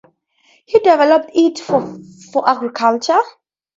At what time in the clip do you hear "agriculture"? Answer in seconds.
2.49-3.19